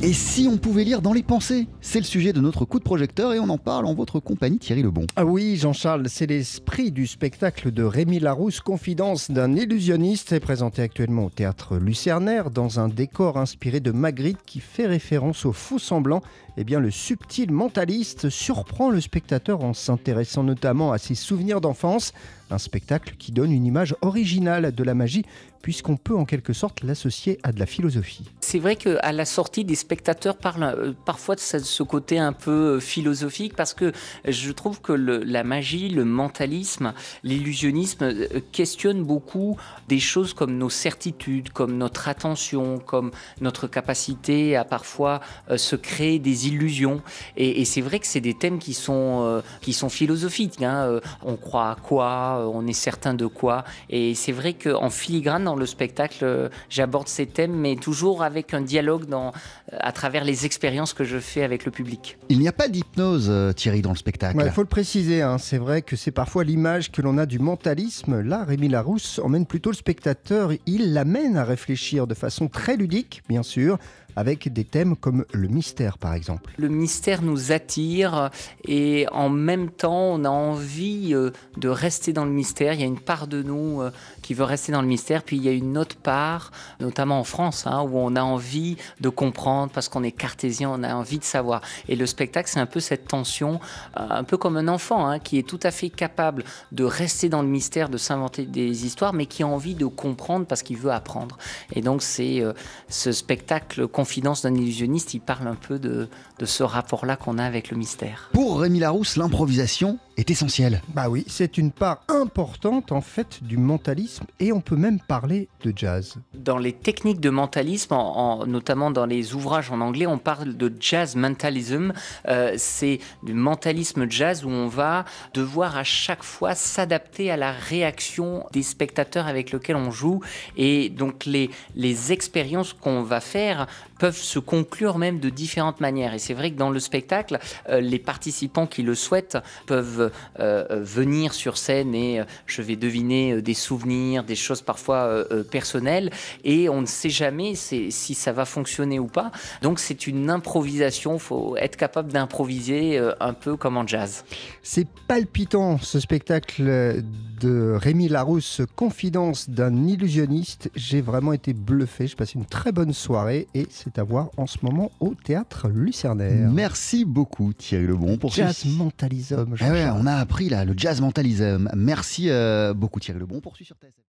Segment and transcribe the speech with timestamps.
[0.00, 1.66] Et si on pouvait lire dans les pensées?
[1.80, 4.60] C'est le sujet de notre coup de projecteur et on en parle en votre compagnie
[4.60, 5.08] Thierry Lebon.
[5.16, 10.82] Ah oui, Jean-Charles, c'est l'esprit du spectacle de Rémi Larousse, Confidence d'un illusionniste, est présenté
[10.82, 15.80] actuellement au théâtre Lucernaire dans un décor inspiré de Magritte qui fait référence au faux
[15.80, 16.22] semblant.
[16.60, 22.12] Eh bien, le subtil mentaliste surprend le spectateur en s'intéressant notamment à ses souvenirs d'enfance.
[22.50, 25.24] Un spectacle qui donne une image originale de la magie,
[25.62, 28.24] puisqu'on peut en quelque sorte l'associer à de la philosophie.
[28.40, 32.76] C'est vrai qu'à la sortie, des spectateurs parlent euh, parfois de ce côté un peu
[32.76, 33.92] euh, philosophique, parce que
[34.26, 40.70] je trouve que la magie, le mentalisme, l'illusionnisme euh, questionnent beaucoup des choses comme nos
[40.70, 45.20] certitudes, comme notre attention, comme notre capacité à parfois
[45.56, 47.00] se créer des illusions.
[47.36, 50.62] Et, et c'est vrai que c'est des thèmes qui sont, qui sont philosophiques.
[50.62, 51.00] Hein.
[51.24, 53.64] On croit à quoi euh, on est certain de quoi.
[53.90, 58.54] Et c'est vrai qu'en filigrane dans le spectacle, euh, j'aborde ces thèmes, mais toujours avec
[58.54, 59.28] un dialogue dans,
[59.72, 62.18] euh, à travers les expériences que je fais avec le public.
[62.28, 64.42] Il n'y a pas d'hypnose, Thierry, dans le spectacle.
[64.44, 65.38] Il faut le préciser, hein.
[65.38, 68.20] c'est vrai que c'est parfois l'image que l'on a du mentalisme.
[68.20, 73.22] Là, Rémi Larousse emmène plutôt le spectateur, il l'amène à réfléchir de façon très ludique,
[73.28, 73.78] bien sûr,
[74.16, 76.52] avec des thèmes comme le mystère par exemple.
[76.58, 78.30] Le mystère nous attire
[78.66, 82.74] et en même temps on a envie euh, de rester dans le mystère.
[82.74, 83.90] Il y a une part de nous euh,
[84.22, 86.50] qui veut rester dans le mystère, puis il y a une autre part,
[86.80, 90.82] notamment en France, hein, où on a envie de comprendre parce qu'on est cartésien, on
[90.82, 91.62] a envie de savoir.
[91.88, 93.60] Et le spectacle c'est un peu cette tension,
[93.96, 97.28] euh, un peu comme un enfant hein, qui est tout à fait capable de rester
[97.28, 100.76] dans le mystère, de s'inventer des histoires, mais qui a envie de comprendre parce qu'il
[100.76, 101.38] veut apprendre.
[101.72, 102.42] Et donc c'est
[102.88, 107.42] ce spectacle confidence d'un illusionniste, il parle un peu de, de ce rapport-là qu'on a
[107.42, 108.30] avec le mystère.
[108.32, 110.82] Pour Rémi Larousse, l'improvisation est essentielle.
[110.94, 115.48] Bah oui, c'est une part importante en fait du mentalisme et on peut même parler
[115.62, 116.16] de jazz.
[116.34, 120.72] Dans les techniques de mentalisme, en, notamment dans les ouvrages en anglais, on parle de
[120.80, 121.92] jazz mentalism.
[122.26, 125.04] Euh, c'est du mentalisme jazz où on va
[125.34, 130.20] devoir à chaque fois s'adapter à la réaction des spectateurs avec lesquels on joue
[130.56, 136.14] et donc les, les expériences qu'on va faire peuvent se conclure même de différentes manières.
[136.14, 137.38] Et c'est vrai que dans le spectacle,
[137.68, 140.10] euh, les participants qui le souhaitent peuvent
[140.40, 146.10] euh, euh, venir sur scène et je vais deviner des souvenirs, des choses parfois personnelles,
[146.44, 149.30] et on ne sait jamais si ça va fonctionner ou pas.
[149.62, 154.24] Donc c'est une improvisation, il faut être capable d'improviser un peu comme en jazz.
[154.62, 157.02] C'est palpitant ce spectacle
[157.40, 160.70] de Rémi Larousse, Confidence d'un illusionniste.
[160.74, 163.66] J'ai vraiment été bluffé, je passé une très bonne soirée et
[163.96, 166.50] à voir en ce moment au théâtre Lucernaire.
[166.50, 169.54] Merci beaucoup Thierry Lebon pour jazz mentalisme.
[169.60, 171.70] Ah on a appris là le jazz mentalisme.
[171.74, 174.04] Merci euh, beaucoup Thierry Lebon pour sur TSF.